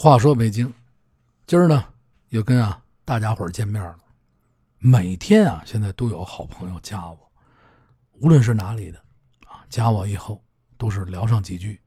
[0.00, 0.72] 话说北京，
[1.44, 1.84] 今儿呢
[2.28, 3.98] 又跟啊大家伙见面了。
[4.78, 7.32] 每天啊，现在都有好朋友加我，
[8.12, 8.98] 无论是哪里的
[9.44, 10.40] 啊，加我以后
[10.76, 11.80] 都是聊上几句，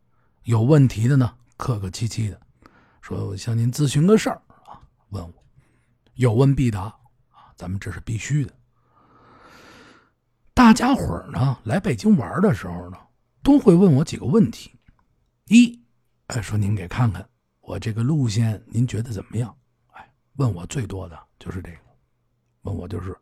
[0.44, 2.38] 有问题的呢，客客气气的
[3.02, 4.82] 说我向您咨询个事儿啊，
[5.12, 5.34] 问我
[6.16, 6.82] 有问必答
[7.30, 8.54] 啊，咱们这是必须的。
[10.54, 12.98] 大家伙儿呢来北京玩的时候呢，
[13.42, 14.78] 都会问我几个问题：
[15.46, 15.82] 一，
[16.28, 17.26] 哎，说您给看看
[17.72, 19.56] 我这个路线，您觉得怎么样？
[19.94, 21.78] 哎，问我最多的就是这个，
[22.64, 23.18] 问我就是，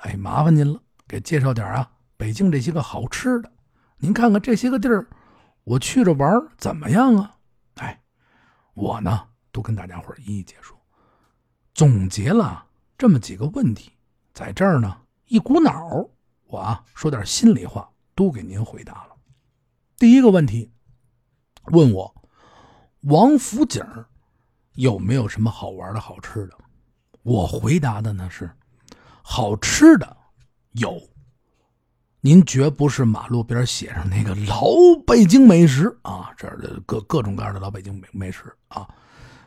[0.00, 3.52] 哎，麻烦您了，给介绍点啊，北京这些个好吃的，
[3.98, 5.06] 您看看这些个地儿，
[5.64, 7.36] 我去着玩怎么样啊？
[7.74, 8.02] 哎，
[8.72, 10.74] 我呢都跟大家伙一一解说，
[11.74, 12.64] 总结了
[12.96, 13.92] 这么几个问题，
[14.32, 16.08] 在这儿呢一股脑。
[16.46, 19.10] 我啊，说点心里话，都给您回答了。
[19.98, 20.72] 第一个问题，
[21.66, 22.14] 问我
[23.02, 23.82] 王府井
[24.74, 26.54] 有没有什么好玩的好吃的？
[27.22, 28.50] 我回答的呢是
[29.22, 30.16] 好吃的
[30.72, 31.00] 有，
[32.20, 34.66] 您绝不是马路边写上那个老
[35.06, 38.88] 北京美食啊，这儿的各各种各样的老北京美美食啊，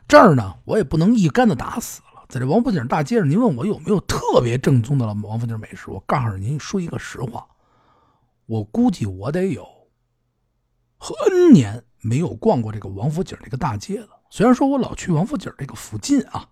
[0.08, 2.26] 这儿呢我也不能一竿子打死了。
[2.30, 5.92] 在这王府井大街上，您问我有没有特别正宗的王府井美食？
[5.92, 7.48] 我告诉您说一个实话，
[8.48, 9.68] 我估计我得有
[11.30, 14.10] N 年没有逛过这个王府井这个大街了。
[14.30, 16.46] 虽然说我老去王府井这个附近啊，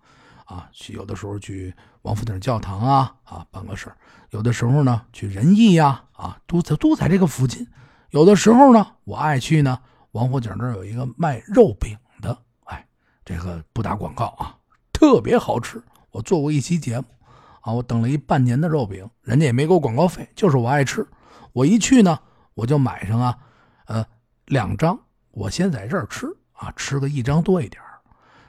[0.46, 3.96] 啊，去有的时候去王府井教堂啊啊办个事儿，
[4.30, 7.66] 有的时候呢去仁义呀啊，都在都在这个附近。
[8.10, 9.78] 有的时候呢，我爱去呢
[10.12, 12.86] 王府井这儿有一个卖肉饼的，哎，
[13.24, 14.56] 这个不打广告啊。
[14.92, 17.04] 特别好吃，我做过一期节目，
[17.60, 21.04] 啊，我等了一半年的肉饼，人家也没给我广告费，就是我爱吃。
[21.52, 22.18] 我一去呢，
[22.54, 23.38] 我就买上啊，
[23.86, 24.06] 呃，
[24.46, 25.00] 两张，
[25.32, 27.82] 我先在这儿吃啊，吃个一张多一点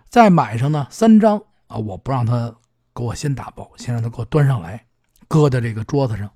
[0.10, 2.54] 再买上呢三张啊，我不让他
[2.94, 4.86] 给我先打包，先让他给我端上来，
[5.28, 6.30] 搁在这个桌子上，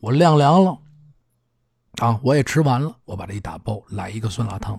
[0.00, 0.78] 我晾凉了，
[1.98, 4.78] 啊，我也吃完了，我把这一打包，来一个酸辣汤，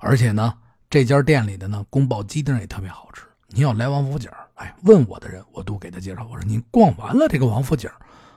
[0.00, 0.54] 而且呢，
[0.88, 3.22] 这家店里的呢宫保鸡丁也特别好吃。
[3.48, 6.26] 您要来王府井哎，问我的人我都给他介绍。
[6.30, 7.90] 我说您逛完了这个王府井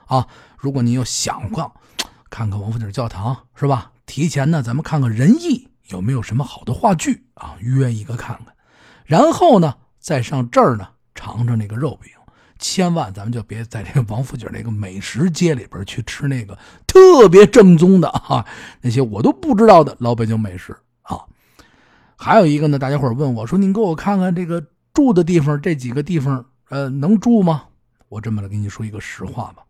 [0.06, 0.26] 啊，
[0.58, 1.72] 如果您又想逛，
[2.28, 3.92] 看看王府井教堂是吧？
[4.04, 8.54] 提前呢，咱们看看仁义有没有什么好的话剧啊，约一个看看。
[9.04, 12.10] 然后呢，再上这儿呢，尝尝那个肉饼。
[12.58, 18.46] 千万咱们就别在这个王府井那个美食街里边去吃那个特别正宗的啊，
[18.80, 21.20] 那些我都不知道的老北京美食啊。
[22.16, 24.64] 还有一个呢，大家伙问我说：“您给我看看这个。”
[24.96, 27.64] 住的地方这几个地方，呃，能住吗？
[28.08, 29.62] 我这么来跟你说一个实话吧。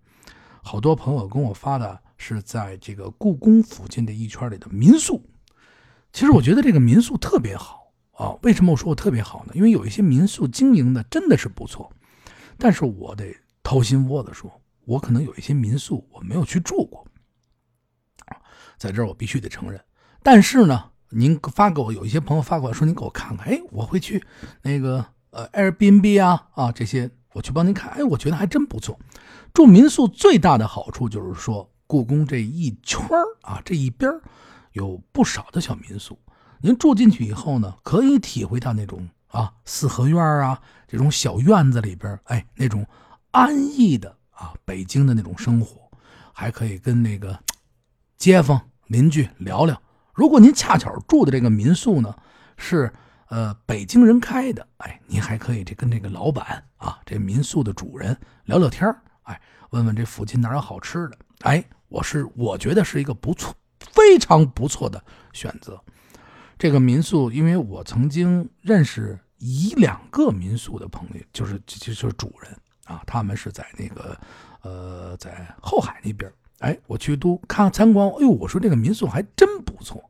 [0.62, 5.20] 好多朋友跟我发的是在这个故宫附近的一圈里的民宿。
[6.12, 8.34] 其实我觉得这个民宿特别好啊。
[8.42, 9.52] 为什么我说我特别好呢？
[9.54, 11.92] 因为有一些民宿经营的真的是不错。
[12.58, 17.06] 但是我得掏心窝子说，我可能有一些民宿我没有去住过。
[18.78, 19.80] 在这儿我必须得承认。
[20.22, 24.22] 但是呢，您发给我有一些朋友发过来说，您给我看看，哎，我会去
[24.62, 25.04] 那个。
[25.30, 28.98] 呃，Airbnb 啊啊这些，我去帮您看，哎，我觉得还真不错。
[29.52, 33.06] 住民宿最大的好处就是说，故宫这一圈
[33.42, 34.10] 啊，这一边
[34.76, 36.18] 有不少的小民宿。
[36.60, 42.86] 您住进去以后呢，可以体会到那种啊四合院啊这种小院子里边，哎，那种
[43.30, 45.90] 安逸的啊北京的那种生活，
[46.32, 47.38] 还可以跟那个
[48.16, 49.80] 街坊邻居聊聊。
[50.14, 52.14] 如果您恰巧住的这个民宿呢
[52.56, 52.92] 是。
[53.28, 58.88] 呃，北京人开的，哎，您还可以这跟这个老板啊，这民宿的主人聊聊天
[59.24, 65.80] 哎，问问这附近哪有好吃的，哎，我是我觉得是一个不错，非常不错的选择。
[66.58, 74.18] 这个民宿，因为我曾经认识一两个民宿的朋友，就是就是主人啊，他们是在那个
[74.62, 80.02] 呃，在后海那边，哎，我去都看参观，哎呦，我说这个民宿还真不错。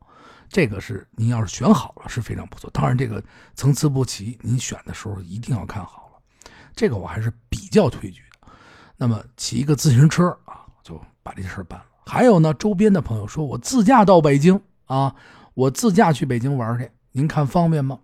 [0.49, 3.21] 这个是您要是选好了是非常不错，当然这个
[3.53, 6.49] 参差不齐，您选的时候一定要看好了。
[6.73, 8.49] 这个我还是比较推举的。
[8.95, 11.85] 那么骑一个自行车啊，就把这事办了。
[12.07, 15.13] 还有呢，周边的朋友说我自驾到北京啊，
[15.53, 17.99] 我自驾去北京玩去，您看方便吗？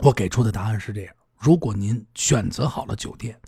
[0.00, 3.38] 我给出的答案是这样：如果您选择好了酒店，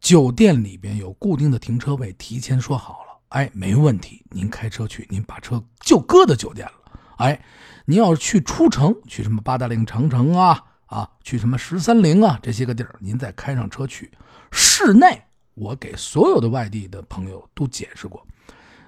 [0.00, 6.72] 酒店里边有固定的停车位，提前说好了，哎，没问题，您开车去，您把车就搁到酒店了。
[7.18, 7.40] 哎，
[7.84, 14.10] 您要是去出城，去什么八达岭长城啊啊，去什么十三陵啊这些个地儿，您再开上车去。
[14.50, 15.22] 室内，
[15.54, 18.26] 我给所有的外地的朋友都解释过，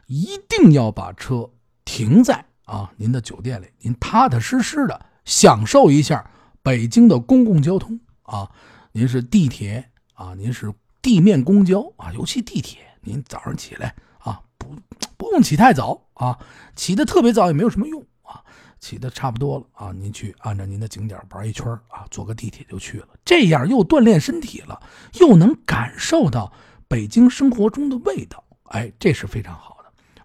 [0.07, 1.51] 一定要把车
[1.85, 6.31] 停在啊您的酒店里，您踏踏实实的享受一下
[6.63, 8.51] 北京的公共交通啊，
[8.93, 10.73] 您是地铁啊，您是
[11.03, 14.75] 地面公交啊，尤其地铁，您早上起来啊，不
[15.17, 16.39] 不用起太早啊，
[16.75, 18.43] 起的特别早也没有什么用啊，
[18.81, 24.83] 起的差不多了啊，您去按照您的景点玩一圈啊，坐个地铁就去了，这样又锻炼身体了，
[25.21, 26.53] 又能感受到
[26.89, 29.74] 北京生活中的味道，哎，这是非常好。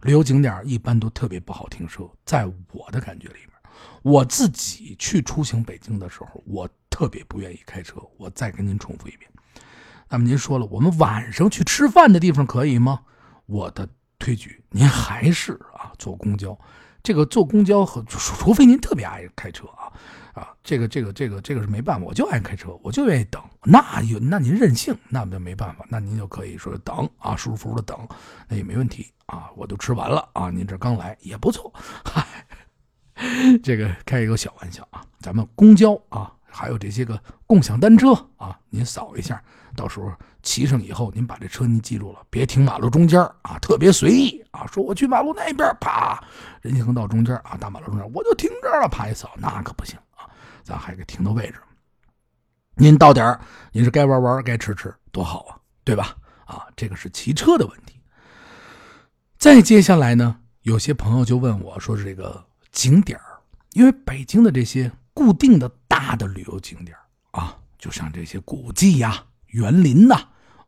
[0.01, 3.49] 旅游景点一般都特别不好停车，在我的感觉里面。
[4.01, 8.01] 我自己去出行北京的时候，我特别不愿意开车。
[8.17, 9.29] 我再跟您重复一遍。
[10.09, 13.01] 那么您说了，我们晚上去吃饭的地方可以吗？
[13.45, 13.87] 我的
[14.17, 16.57] 推举，您还是啊坐公交。
[17.01, 19.91] 这个坐公交和除非您特别爱开车啊
[20.33, 23.41] 啊，这个这个这个这个是没办法，我就爱开车，我就愿意等。
[23.63, 25.85] 那有那您任性，那就没办法。
[25.89, 28.07] 那您就可以说等啊，舒舒服服的等，
[28.47, 29.49] 那也没问题啊。
[29.55, 31.73] 我都吃完了啊，您这刚来也不错，
[32.05, 32.25] 嗨。
[33.61, 39.43] 这个开一个小玩笑啊，咱们公交啊，还有这些个共享单车啊，您扫一下，
[39.79, 40.11] 到时候
[40.43, 46.21] 骑上以后，您把这车您记住了，别停马路中间啊，特别随意啊，说我去马路那边，啪，
[46.61, 50.27] 人行横道中间啊，大马路中间，我就停这儿了，啪一扫，那可不行啊，
[50.61, 51.61] 咱还得停到位置。
[52.75, 53.39] 您到点儿，
[53.71, 55.55] 您是该玩玩，该吃吃，多好啊，
[55.85, 56.13] 对吧？
[56.43, 58.01] 啊，这个是骑车的问题。
[59.37, 62.45] 再接下来呢，有些朋友就问我说是这个。
[62.71, 63.19] 景点
[63.71, 66.95] 因为北京的这些固定的大的旅游景点
[67.31, 70.19] 啊，就像这些古迹呀、园林呐，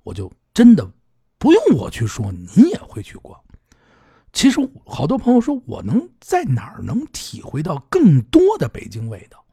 [0.04, 0.90] 我就真的
[1.38, 3.40] 不用我去说，你也会去逛。
[4.34, 9.44] 其实好多朋友说我能在哪儿能体会到更多的北京味道？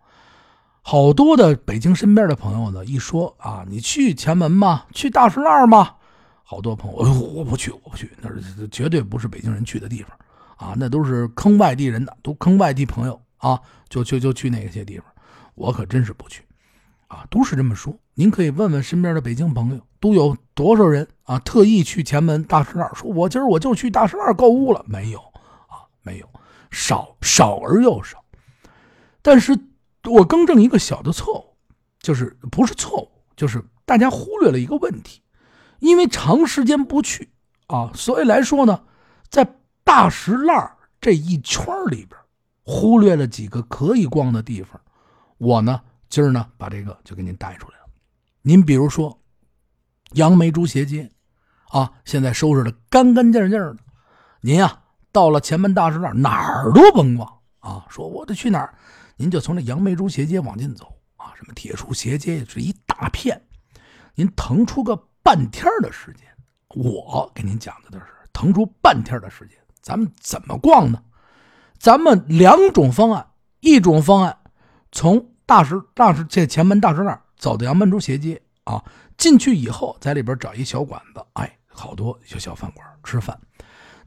[0.82, 4.86] 好多的北京身边的朋友呢，一说啊，你去前门吗？
[4.92, 5.96] 去大石栏吗？
[6.44, 10.16] 好多朋友，我不去，我不去，那是绝对不是北京人去的地方。
[10.56, 15.06] 啊，那都是坑外地人的，都坑外地朋友啊，就就就去那些地方，
[15.54, 16.42] 我可真是不去，
[17.06, 17.94] 啊，都是这么说。
[18.18, 25.20] 您可以问问身边的北京朋友，都有多少人啊，特意去前门大石栏，说我今儿我就去大石栏购物了，没有
[25.68, 26.28] 啊，没有，
[26.72, 28.24] 少少而又少。
[29.22, 29.56] 但是
[30.02, 31.56] 我更正一个小的错误，
[32.00, 35.22] 就是不是错误，就是大家忽略了一个问题，
[35.78, 37.30] 因为长时间不去
[37.68, 38.82] 啊，所以来说呢，
[39.28, 39.54] 在。
[39.84, 40.70] 大石栏
[41.00, 42.10] 这一圈里边，
[42.62, 44.78] 忽略了几个可以逛的地方。
[45.38, 45.80] 我呢，
[46.10, 47.77] 今儿呢，把这个就给您带出来。
[48.48, 49.20] 您比如说，
[50.12, 51.10] 杨梅竹斜街，
[51.68, 53.76] 啊，现在收拾的干干净净的。
[54.40, 57.84] 您呀，到了前门大石栏，哪儿都甭逛啊。
[57.90, 58.74] 说我得去哪儿，
[59.18, 61.34] 您就从这杨梅竹斜街往进走啊。
[61.36, 63.38] 什么铁树斜街是一大片，
[64.14, 66.26] 您腾出个半天的时间，
[66.68, 69.58] 我给您讲的都是腾出半天的时间。
[69.82, 71.02] 咱们怎么逛呢？
[71.78, 73.28] 咱们两种方案，
[73.60, 74.38] 一种方案
[74.90, 78.84] 从大石大石这前门大石栏走到杨门竹斜街啊，
[79.16, 83.38] 进去以后在里边找一小馆子，哎，好多小小饭馆吃饭。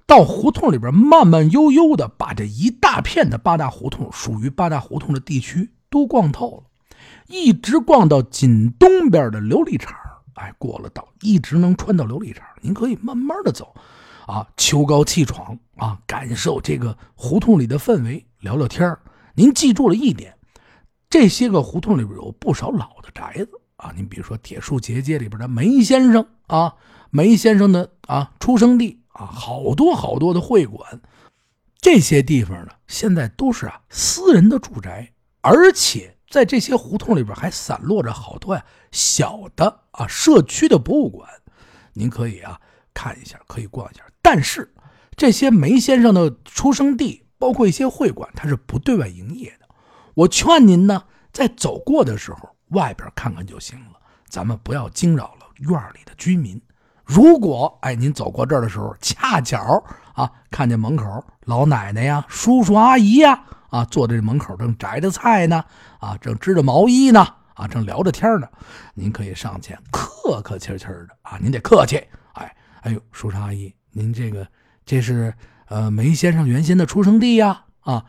[0.06, 6.64] 到胡同里边慢慢悠悠的把这一大片的八大胡同属于八大胡同的地区都逛透了，
[7.28, 9.96] 一直逛到紧东边的琉璃厂，
[10.34, 13.74] 哎，过了道一直能穿到琉璃厂，您可以慢慢的走。
[14.28, 18.98] 啊，秋高气爽啊，感受这个胡同里的氛围，聊聊天
[19.34, 20.38] 您记住了一点，
[21.12, 23.94] 这些个胡同里边有不少老的宅子啊。
[23.96, 26.74] 您比如说铁树结街里边的梅先生啊，
[27.12, 31.02] 梅先生的啊出生地啊，好多好多的会馆，
[31.82, 41.30] 这些地方呢，现在都是啊私人的住宅，而且在这些胡同里边还散落着好多呀小的啊社区的博物馆，
[41.94, 42.58] 您可以啊
[42.94, 44.04] 看一下，可以逛一下。
[44.22, 44.74] 但是，
[45.18, 49.61] 这些梅先生的出生地，包括一些会馆，它是不对外营业的。
[50.14, 56.62] 我劝您呢，在走过的时候，外边看看就行了，咱们不要惊扰了院里的居民。
[57.04, 65.64] 如果哎，您走过这儿的时候，恰巧啊，看见门口老奶奶呀、叔叔阿姨呀，啊，坐在这门口正摘着菜呢，
[66.00, 68.48] 啊，正织着毛衣呢，啊，正聊着天呢，
[68.94, 71.98] 您可以上前客客气气的啊，您得客气，
[72.34, 73.74] 哎，哎呦，叔叔阿姨。
[73.94, 74.48] 您这个，
[74.86, 75.34] 这是
[75.68, 78.06] 呃梅先生原先的出生地呀，啊，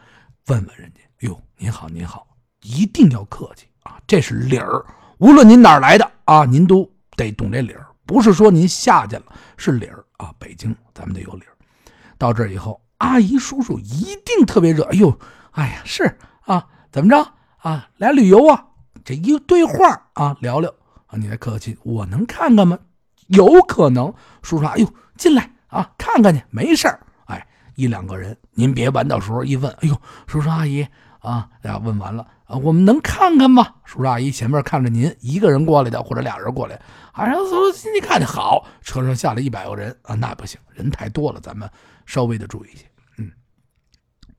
[0.47, 2.27] 问问人家，哟，您好，您好，
[2.63, 4.85] 一定要客气啊，这是理儿，
[5.19, 9.25] 无论您哪儿来的啊，您都得懂这理儿，不是说您下去了，
[9.57, 11.55] 是理儿啊，北京咱们得有理儿。
[12.19, 15.19] 到这以后，阿姨叔叔一定特别热，哎呦，
[15.53, 18.67] 哎呀，是啊，怎么着啊，来旅游啊，
[19.05, 20.73] 这一对话啊，聊聊
[21.07, 22.79] 啊，你来客气，我能看看吗？
[23.29, 24.13] 有可能，
[24.43, 25.51] 叔叔，哎呦，进来。
[25.69, 27.01] 啊，看看去，没事儿。
[27.25, 30.87] 哎，一两个人，您别完到时候一问，哎呦，叔叔阿姨
[31.23, 33.77] 啊，呀，问完了啊，我们能看看吗？
[33.85, 36.75] 叔叔阿姨前面看着您一个人过来的，或者俩人过来，
[37.13, 41.71] 啊，然后说你看的好，车上下了一百个人啊，那不行，人太多了，咱们
[42.07, 42.91] 稍微的注意一些。
[43.19, 43.31] 嗯，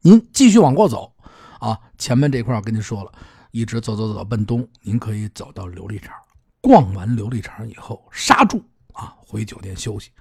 [0.01, 1.15] 您继续往过走
[1.61, 3.11] 啊，前面这块我跟您说了，
[3.51, 6.13] 一直走走走奔东，您可以走到琉璃厂，
[6.59, 8.61] 逛完琉璃厂以后刹住
[8.91, 10.11] 啊，回酒店休息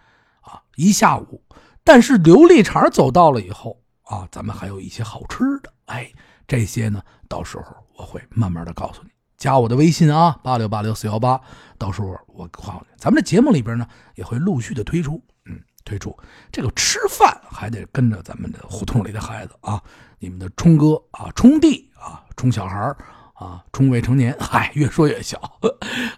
[0.42, 1.42] 啊，一下午。
[1.82, 6.08] 但是琉璃厂走到了以后啊，咱们还有一些好吃的，哎。
[6.46, 7.64] 这些呢，到时候
[7.96, 11.40] 我会慢慢的告诉你，加我的微信啊，八六八六四幺八，
[11.78, 16.16] 到时候我告诉你，咱们这节目里边呢也会陆续的推出，嗯，推出
[16.50, 19.82] 这个吃饭还得跟着咱们的胡同里的孩子啊，
[20.18, 22.94] 你们的冲哥啊，冲弟啊，冲小孩
[23.34, 25.38] 啊，冲未成年，嗨，越说越小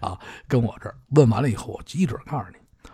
[0.01, 2.89] 啊，跟我这儿问完了以后，我一准告诉你。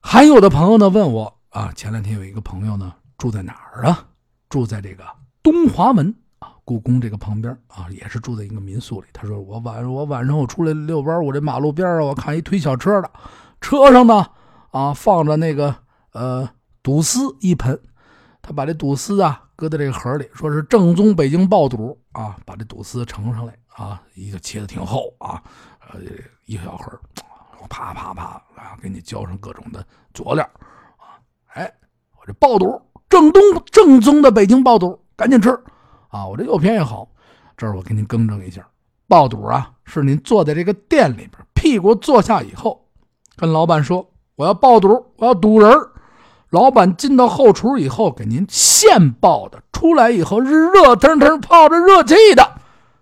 [0.00, 4.06] 还有的朋友呢问我啊，前两天有一个朋友呢住在哪儿啊？
[4.48, 5.04] 住在这个
[5.42, 6.14] 东华门。
[6.66, 9.06] 故宫这个旁边啊，也是住在一个民宿里。
[9.12, 13.10] 他说：“我晚上我晚上我出来遛弯，我这马路边上我看一推小车的，
[13.60, 14.26] 车上呢
[14.72, 15.72] 啊放着那个
[16.10, 16.48] 呃
[16.82, 17.80] 肚丝一盆，
[18.42, 25.40] 他把这肚丝啊搁在这个盒里，说是正宗北京爆肚啊，把这肚丝盛上来啊，一个切的挺厚啊，
[25.92, 26.00] 呃
[26.46, 27.00] 一小盒，
[27.68, 30.44] 啪啪啪啊给你浇上各种的佐料
[30.96, 31.14] 啊，
[31.54, 31.72] 哎，
[32.18, 35.56] 我这爆肚正宗正宗的北京爆肚，赶紧吃。”
[36.16, 37.06] 啊，我这又便宜好，
[37.58, 38.66] 这儿我给您更正一下，
[39.06, 42.86] 爆肚啊是您坐在这个店里边，屁股坐下以后，
[43.36, 45.70] 跟老板说我要爆肚，我要堵人，
[46.48, 52.60] 老板进到后厨以后给您现爆的，出来以后是热腾腾泡着热气的，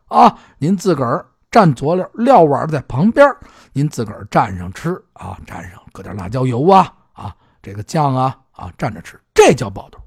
[0.08, 3.32] 啊，您自个儿蘸佐料，料碗在旁边，
[3.72, 9.98] 您自个儿蘸上吃啊，蘸上搁点辣椒油啊，啊，这个酱啊啊蘸着吃，这叫爆肚。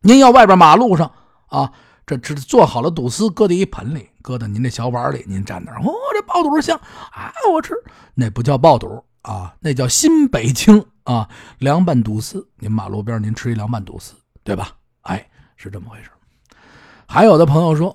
[0.00, 1.10] 您要外边马路上。
[1.52, 1.70] 啊，
[2.06, 6.74] 这这做好了肚丝，搁在一盆里，搁到您那小碗里，您站那，哦，这爆肚香
[7.12, 7.74] 啊，我吃，
[8.14, 11.28] 那不叫爆肚啊，那叫新北京啊，
[11.58, 12.48] 凉拌肚丝。
[12.58, 14.68] 您马路边您吃一凉拌肚丝，对吧？
[15.02, 16.10] 哎，是这么回事。
[17.06, 17.94] 还有的朋友说，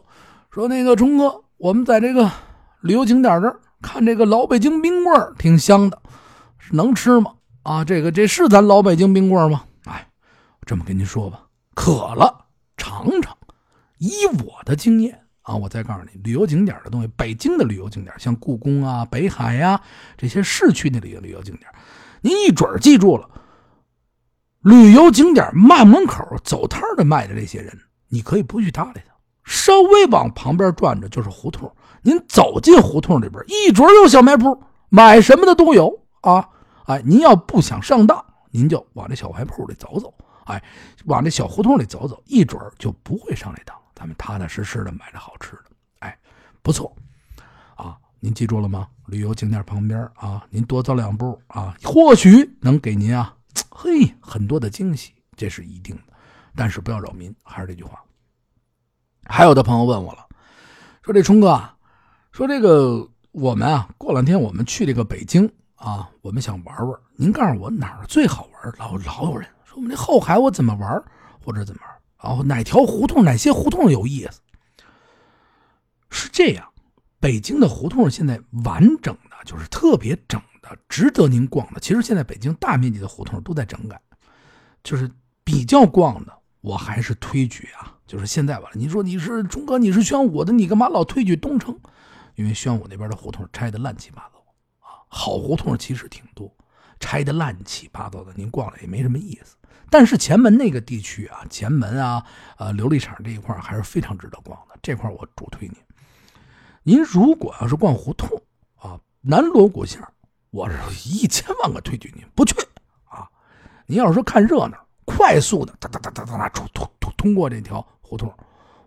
[0.51, 2.31] 说那个冲哥，我们在这个
[2.81, 5.99] 旅游景点这儿看这个老北京冰棍挺香的，
[6.71, 7.33] 能吃吗？
[7.63, 9.63] 啊，这个这是咱老北京冰棍吗？
[9.85, 10.07] 哎，
[10.63, 11.41] 这么跟您说吧，
[11.73, 12.45] 渴了
[12.77, 13.36] 尝尝。
[13.97, 14.11] 以
[14.45, 19.79] 我的经验啊，我再告诉你，旅游景点的东西，北京的旅游景点，像故宫啊、北海呀
[20.17, 21.71] 这些市区的旅游旅游景点，
[22.21, 23.29] 您一准记住了。
[24.61, 27.77] 旅游景点卖门口走摊的卖的这些人，
[28.09, 29.13] 你可以不去搭理他，
[29.45, 31.71] 稍微往旁边转着就是胡同。
[32.01, 36.49] 您走进胡同里边，一准有小卖铺，买什么的都有啊！
[36.85, 40.13] 哎，您要不想上当，您就往这小卖铺里走走，
[40.45, 40.61] 哎，
[41.05, 43.75] 往这小胡同里走走，一准就不会上这当。
[43.97, 45.63] 咱们踏踏实实的买着好吃的，
[46.01, 46.15] 哎，
[46.61, 46.95] 不错，
[47.75, 48.87] 啊，您记住了吗？
[49.07, 53.35] 旅游景点旁边啊，您多走两步啊，或许能给您啊，
[53.71, 56.13] 嘿，很多的惊喜，这是一定的。
[56.55, 57.99] 但是不要扰民，还是这句话。
[59.25, 60.27] 还有的朋友问我了，
[61.01, 61.75] 说这冲哥，啊
[62.31, 68.71] 说这个我们啊，过两天我们去这个北京啊，我们想玩玩，您告诉我哪儿最好玩？
[68.77, 71.03] 老老有人说我们这后海我怎么玩，
[71.43, 71.96] 或者怎么玩？
[72.19, 74.41] 哦哪条胡同、哪些胡同有意思？
[76.09, 76.71] 是这样，
[77.19, 81.79] 北京的胡同现在完整的，就是特别整的，值得您逛的。
[81.79, 84.01] 其实现在北京大面积的胡同都在整改，
[84.83, 85.11] 就是
[85.43, 87.93] 比较逛的，我还是推举啊。
[88.07, 91.77] 就是现在吧，你说你是忠哥，你是宣武的，你干嘛老推举东城？
[92.35, 94.39] 因为宣武那边的胡同拆的乱七八糟
[94.79, 96.55] 啊，好胡同其实挺多，
[96.99, 99.55] 拆的乱七八糟的，您逛了也没什么意思。
[99.89, 102.25] 但是前门那个地区啊，前门啊，
[102.57, 104.77] 呃，琉璃厂这一块还是非常值得逛的。
[104.81, 105.77] 这块我主推您。
[106.83, 108.29] 您如果要是逛胡同
[108.75, 110.01] 啊，南锣鼓巷，
[110.51, 110.77] 我是
[111.09, 112.53] 一千万个推举您不去
[113.05, 113.29] 啊。
[113.85, 118.33] 您要是说看热闹，快速的哒哒哒哒哒哒出通通通过这条胡同，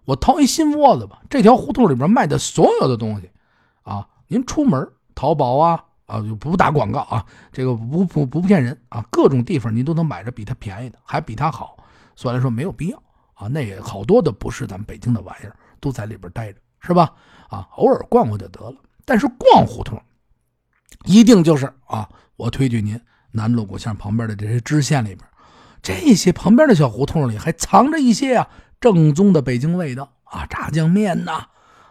[0.04, 1.22] 我掏一心窝子吧。
[1.30, 3.30] 这条胡同里边卖的所有的东西
[3.82, 5.84] 啊，您出门淘宝啊。
[6.10, 11.76] 啊，就不打广告啊，这个不不不骗人啊，各种地方您都能买着比它便宜的，还比它好，
[12.16, 13.00] 所以来说没有必要
[13.34, 13.46] 啊。
[13.46, 17.12] 那也好多的不是咱们北京的玩意儿，都在里边待着，是吧？
[17.48, 18.74] 啊，偶尔逛逛就得了。
[19.04, 20.02] 但是逛胡同，
[21.04, 23.00] 一定就是啊，我推举您
[23.30, 25.24] 南锣鼓巷旁边的这些支线里边，
[25.80, 28.48] 这些旁边的小胡同里还藏着一些啊
[28.80, 31.46] 正宗的北京味道啊，炸酱面呐，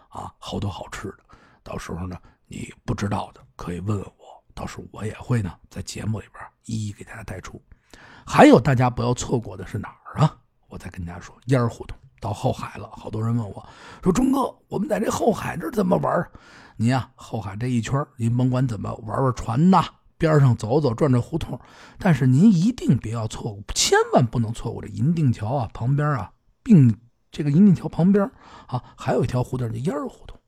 [0.08, 1.18] 啊，好多好吃的。
[1.62, 3.40] 到时候呢，你不知道的。
[3.60, 7.60] 可以问问我，到时候我也会呢，在节目里边一一给大家带出。
[8.26, 10.34] 还有大家不要错过的是哪儿啊？
[10.68, 11.94] 我再跟大家说，烟儿胡同。
[12.22, 13.68] 到后海了，好多人问我
[14.02, 16.26] 说：“钟哥，我们在这后海这怎么玩？”
[16.78, 19.84] 您呀，后海这一圈，您甭管怎么玩玩船呐，
[20.16, 21.60] 边上走走，转转胡同，
[21.98, 26.98] 但是您一定不要错过，千万不能错过这银锭桥啊旁边啊，并
[27.30, 28.24] 这个银锭桥旁边
[28.68, 30.39] 啊，还有一条胡同叫烟儿胡同。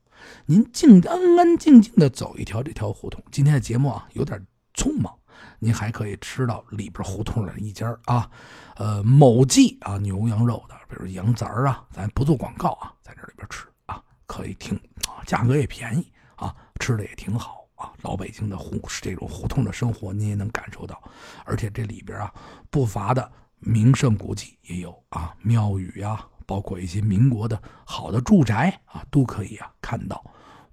[0.45, 3.23] 您静安安静静的走一条这条胡同。
[3.31, 5.13] 今天的节目啊有点匆忙，
[5.59, 8.29] 您还可以吃到里边胡同的一家啊，
[8.75, 14.75] 呃某记啊牛羊肉的，比如羊杂啊，咱不做广告啊，在这里边吃啊，可以听
[15.07, 17.93] 啊，价格也便宜啊，吃的也挺好啊。
[18.01, 21.01] 老北京的胡这种胡同的生活，您也能感受到，
[21.45, 22.33] 而且这里边啊
[22.69, 26.25] 不乏的名胜古迹也有啊，庙宇呀。
[26.45, 30.23] 包括一些民国的好的住宅啊，都可以啊看到。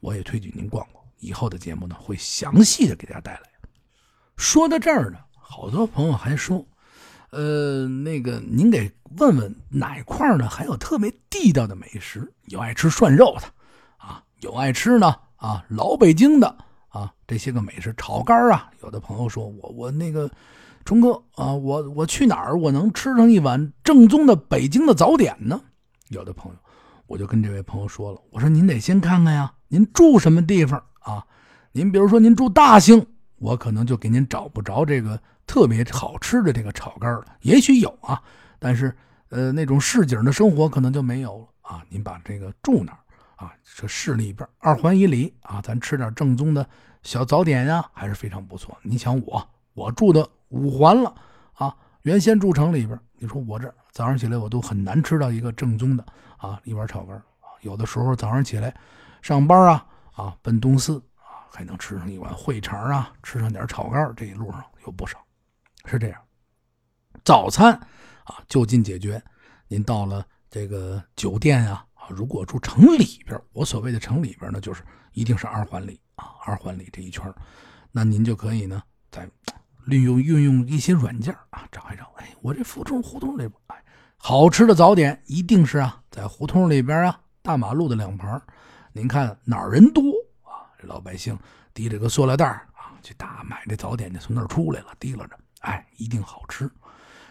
[0.00, 1.05] 我也推荐您逛逛。
[1.19, 3.43] 以后的节目呢，会详细的给大家带来。
[4.37, 6.67] 说到这儿呢，好多朋友还说，
[7.31, 10.49] 呃，那个您给问问哪块呢？
[10.49, 12.33] 还有特别地道的美食？
[12.47, 13.47] 有爱吃涮肉的
[13.99, 16.57] 啊，有爱吃呢啊，老北京的
[16.89, 18.71] 啊，这些个美食炒肝啊。
[18.83, 20.31] 有的朋友说我我那个。
[20.85, 25.61] 钟哥啊，我我去哪儿我能吃上一碗正宗的北京的早点呢？
[26.09, 26.59] 有的朋友，
[27.07, 31.25] 我就跟这位朋友说了，我说您得先看看呀，您住什么地方啊？
[31.73, 33.07] 您比如说您住大兴，
[33.37, 37.25] 我可能就给您找不着这个特别好吃的这个炒肝了。
[37.43, 38.21] 也许有啊，
[38.59, 38.93] 但是
[39.29, 41.85] 呃那种市井的生活可能就没有了啊。
[41.89, 42.99] 您把这个住哪儿
[43.37, 43.53] 啊？
[43.77, 46.67] 这市里边二环以里啊，咱吃点正宗的
[47.03, 48.77] 小早点呀，还是非常不错。
[48.83, 50.29] 你想我，我住的。
[50.50, 51.14] 五环了
[51.54, 51.75] 啊！
[52.02, 56.04] 原先住城里边，你说我这早上起来我都很难吃到一个正宗的
[56.38, 57.49] 啊一碗炒肝啊。
[57.61, 58.75] 有的时候早上起来
[59.21, 65.19] 上班啊啊奔东四啊，还能吃上一碗烩肠啊，吃上点炒肝这一路上有不少，
[65.85, 66.21] 是这样。
[67.25, 67.73] 早餐
[68.25, 69.23] 啊就近解决。
[69.69, 77.33] 您到了这个酒店啊啊，如果住城里边，我所谓的城里边呢，就是一定是二环里啊，二环里这一圈
[77.92, 79.29] 那您就可以呢在。
[79.87, 82.12] 利用运用一些软件啊，找一找。
[82.16, 83.85] 哎，我这胡同胡同里边，哎，
[84.16, 88.40] 好吃的早点一定是啊，在胡同里边啊，大马路的两旁。
[88.93, 90.03] 您看哪儿人多
[90.43, 90.66] 啊？
[90.83, 91.38] 老百姓
[91.75, 96.71] 提着个塑料袋啊，去大买这早点就从那儿出来了，提拉着，哎，一定好吃。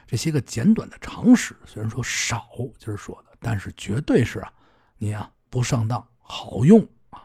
[0.08, 4.52] 这些个简短的常识，虽然说少，今儿说的，但是绝对是啊，
[4.98, 6.82] 你啊不上当，好用
[7.12, 7.22] 啊。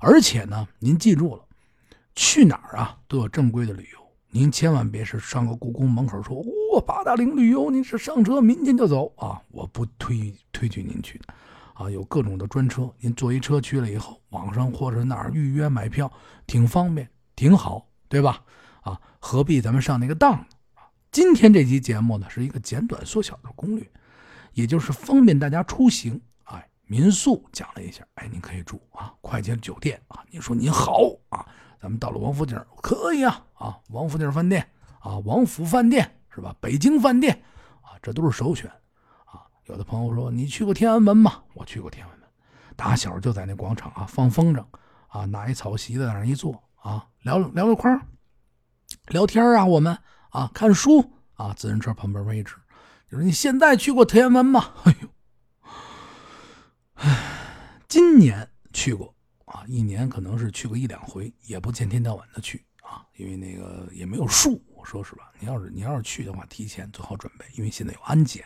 [0.00, 1.44] 而且呢，您记住了，
[2.14, 4.03] 去哪儿啊都有正规的旅游。
[4.34, 6.34] 您千万别是上个故宫门口说，
[6.72, 9.40] 哇，八达岭旅游，您是上车明天就走啊！
[9.52, 11.20] 我不推推举您去，
[11.74, 16.10] 啊，有各种的专车，您坐一车去了以后，网上或者哪儿预约买票，
[16.48, 18.42] 挺方便，挺好，对吧？
[18.80, 20.44] 啊，何必咱们上那个当呢？
[20.74, 23.88] 啊，今天这期节目呢，是一个简短缩小的攻略，
[24.54, 26.20] 也就是方便大家出行。
[26.46, 31.46] 哎，民宿讲了一下，哎，您可以住啊，快捷酒店啊，您说您好啊。
[31.84, 34.66] 咱们到了王府井可以啊啊，王府井饭店
[35.00, 36.56] 啊，王府饭店是吧？
[36.58, 37.44] 北京饭店
[37.82, 38.70] 啊，这都是首选
[39.26, 39.44] 啊。
[39.66, 41.42] 有的朋友说你去过天安门吗？
[41.52, 42.26] 我去过天安门，
[42.74, 44.64] 打小就在那广场啊放风筝
[45.08, 48.00] 啊，拿一草席子在那一坐啊，聊聊聊天
[49.08, 49.98] 聊天啊，我们
[50.30, 52.54] 啊看书啊，自行车旁边位置。
[53.10, 54.72] 就是你现在去过天安门吗？
[54.84, 55.08] 哎呦，
[56.94, 59.14] 唉，今年去过。
[59.54, 64.60] 啊，一年可能是去个一两回，也不见天到晚的去啊，因为那个也没有数。
[64.74, 68.44] 我说实话，你要是你要是去的话，提前做好准备，因为现在有安检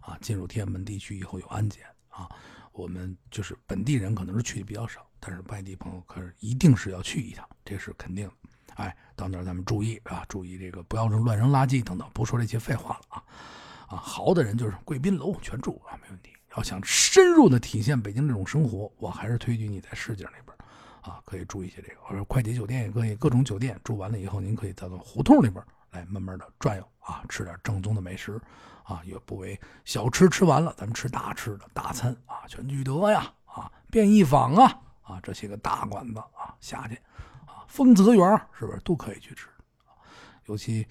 [0.00, 2.28] 啊，进入天安门地区以后有安检啊。
[2.72, 8.34] 我们就是本地人可能是去的比较少，但是外地朋友可是一定是要去一趟，这是肯定的。
[8.74, 13.24] 哎，到那儿咱们注意啊，注意这个不要乱扔垃圾等等，不说这些废话了啊。
[13.90, 16.32] 啊，好的人就是贵宾楼全住啊，没问题。
[16.56, 20.47] 要想深入的体现北京这种生活，我还是推举你在市井里边，
[21.02, 28.40] 啊，可以住一些这个，或者快捷酒店也可以，各种酒店住完了以后，您可以到胡同里边来慢慢的转悠啊，吃点正宗的美食，
[28.84, 36.94] 啊，也不为小吃吃完了，咱们吃大吃的大餐啊，全聚德呀，啊，便宜坊啊，啊，这些个大馆子啊，下去，
[37.46, 39.48] 啊，丰泽园是不是都可以去吃？
[40.46, 40.86] 尤其。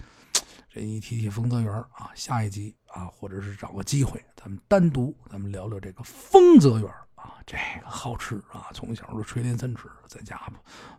[0.70, 10.40] 这一提起丰泽园啊，下一集啊，或者是找个机会，咱们单独咱们聊聊这个丰泽园啊，这个好吃啊，从小就垂涎三尺，在家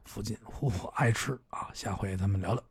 [0.03, 1.69] 附近呼呼爱吃啊。
[1.73, 2.63] 下回咱们聊聊，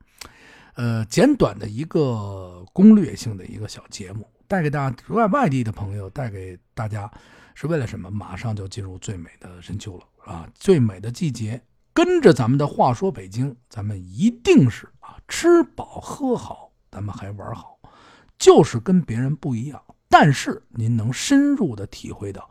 [0.75, 7.11] 呃，简短的一个攻略性的一个小节目，带给大家外外地的朋友，带给大家
[7.55, 8.11] 是为了什么？
[8.11, 11.61] 马上就进入最美的深秋了啊，最美的季节，
[11.95, 16.71] 跟着咱们的话说北京，咱们一定是啊，吃饱喝好。
[16.91, 17.79] 咱们还玩好，
[18.39, 19.81] 就是跟别人不一样。
[20.09, 22.49] 但是您能深入的体会到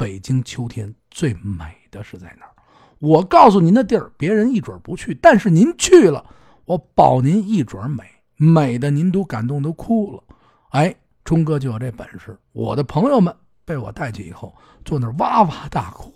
[0.00, 2.52] 北京秋天最美的是在哪儿。
[3.00, 6.24] 我告诉您的地儿，别人一准不去，但是您去了，
[6.64, 8.02] 我保您一准美，
[8.36, 10.24] 美的您都感动都哭了。
[10.70, 12.34] 哎，冲哥就有这本事。
[12.52, 13.36] 我的朋友们
[13.66, 16.10] 被我带去以后，坐那哇哇大哭。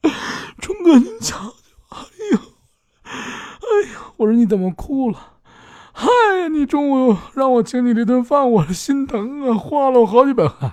[0.58, 1.52] 冲哥，您瞧瞧，
[1.90, 1.98] 哎
[2.32, 2.38] 呦，
[3.04, 5.18] 哎呀，我说你怎么哭了？
[6.66, 10.72] 中午让我请你这顿饭，我心疼啊，花了我好几百块，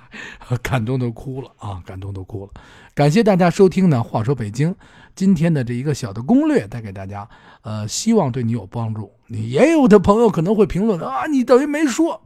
[0.61, 2.51] 感动都哭了啊，感动都哭了。
[2.93, 4.03] 感谢大家收听呢。
[4.03, 4.75] 话说北京
[5.15, 7.27] 今天的这一个小的攻略带给大家，
[7.61, 9.11] 呃，希望对你有帮助。
[9.27, 12.21] 你也有的朋友可能会评论啊，你等于没说。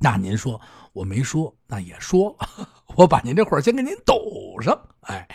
[0.00, 0.60] 那您说
[0.92, 2.36] 我没说，那也说，
[2.96, 4.14] 我把您这话先给您抖
[4.60, 4.78] 上。
[5.02, 5.26] 哎，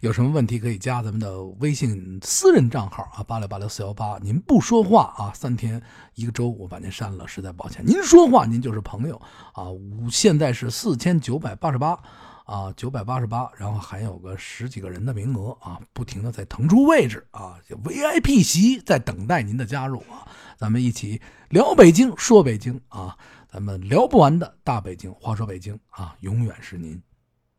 [0.00, 4.18] 有什么问题可以加咱们的微信私人账号啊，八六八六四幺八。
[4.22, 5.82] 您不说话啊，三天
[6.14, 7.84] 一个周我把您删了，实在抱歉。
[7.84, 9.20] 您说话，您就是朋友
[9.52, 9.68] 啊。
[9.68, 11.98] 五现在是四千九百八十八
[12.46, 20.26] 啊，九百八十八，然后还有个十几个人的名额啊，不停的在腾出位置啊，VIP 席在等待您的加入啊。
[20.56, 23.16] 咱们一起聊北京，说北京啊。
[23.52, 27.02] 咱们聊不完的大北京，话说北京啊，永远是您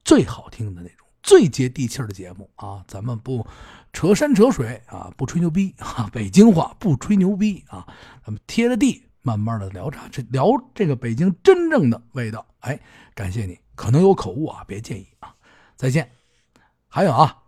[0.04, 2.84] 最好听的那种、最接地气的节目啊！
[2.88, 3.46] 咱们不
[3.94, 7.86] 扯山扯水啊，不吹牛逼 啊，北京话不吹牛逼啊，
[8.26, 12.46] 咱们贴着地慢慢的聊茶，这聊这个北京真正的味道。
[12.62, 12.80] 哎，
[13.14, 15.34] 感谢你，可能有口误啊，别介意啊。
[15.76, 16.12] 再见。
[16.88, 17.44] 还有啊，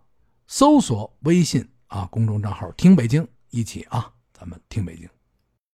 [0.46, 5.08] 搜索微信啊公众账号“听北京”，一起啊，咱们听北京。